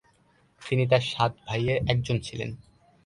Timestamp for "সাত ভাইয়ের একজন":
1.11-2.17